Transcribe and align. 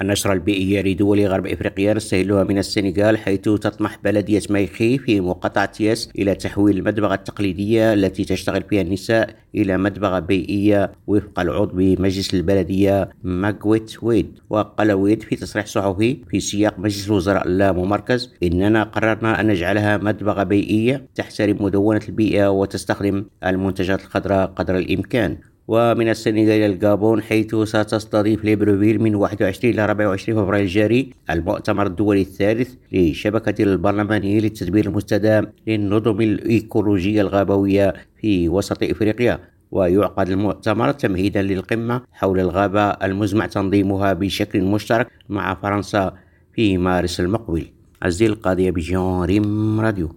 النشرة 0.00 0.32
البيئية 0.32 0.82
لدول 0.82 1.26
غرب 1.26 1.46
إفريقيا 1.46 1.94
نستهلها 1.94 2.44
من 2.44 2.58
السنغال 2.58 3.18
حيث 3.18 3.40
تطمح 3.40 3.98
بلدية 4.04 4.42
مايخي 4.50 4.98
في 4.98 5.20
مقاطعة 5.20 5.72
ياس 5.80 6.10
إلى 6.18 6.34
تحويل 6.34 6.76
المدبغة 6.76 7.14
التقليدية 7.14 7.92
التي 7.92 8.24
تشتغل 8.24 8.62
فيها 8.62 8.82
النساء 8.82 9.30
إلى 9.54 9.76
مدبغة 9.76 10.18
بيئية 10.18 10.92
وفق 11.06 11.40
العضو 11.40 11.76
بمجلس 11.76 12.34
البلدية 12.34 13.10
ماغويت 13.24 14.02
ويد. 14.02 14.38
وقال 14.50 14.92
ويد 14.92 15.22
في 15.22 15.36
تصريح 15.36 15.66
صحفي 15.66 16.16
في 16.30 16.40
سياق 16.40 16.78
مجلس 16.78 17.06
الوزراء 17.06 17.46
اللاممركز 17.46 18.34
إننا 18.42 18.82
قررنا 18.82 19.40
أن 19.40 19.46
نجعلها 19.46 19.96
مدبغة 19.96 20.42
بيئية 20.42 21.06
تحترم 21.14 21.56
مدونة 21.60 22.00
البيئة 22.08 22.50
وتستخدم 22.50 23.24
المنتجات 23.44 24.00
الخضراء 24.00 24.46
قدر 24.46 24.76
الإمكان. 24.76 25.38
ومن 25.68 26.08
السنغال 26.08 26.50
إلى 26.50 26.66
الجابون 26.66 27.22
حيث 27.22 27.54
ستستضيف 27.54 28.44
ليبروفيل 28.44 29.02
من 29.02 29.14
21 29.14 29.74
إلى 29.74 29.84
24 29.84 30.38
فبراير 30.38 30.64
الجاري 30.64 31.10
المؤتمر 31.30 31.86
الدولي 31.86 32.20
الثالث 32.20 32.74
للشبكة 32.92 33.62
البرلمانية 33.62 34.40
للتدبير 34.40 34.86
المستدام 34.86 35.46
للنظم 35.66 36.20
الإيكولوجية 36.20 37.20
الغابوية 37.20 37.94
في 38.20 38.48
وسط 38.48 38.82
إفريقيا. 38.82 39.38
ويعقد 39.70 40.28
المؤتمر 40.28 40.92
تمهيدا 40.92 41.42
للقمة 41.42 42.02
حول 42.12 42.40
الغابة 42.40 42.82
المزمع 42.90 43.46
تنظيمها 43.46 44.12
بشكل 44.12 44.62
مشترك 44.62 45.08
مع 45.28 45.54
فرنسا 45.54 46.14
في 46.54 46.78
مارس 46.78 47.20
المقبل. 47.20 47.66
عزيز 48.02 48.30
القاضي 48.30 48.70
بجان 48.70 49.22
ريم 49.22 49.80
راديو. 49.80 50.04